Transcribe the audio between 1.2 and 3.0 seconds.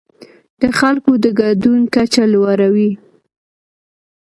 د ګډون کچه لوړه وي.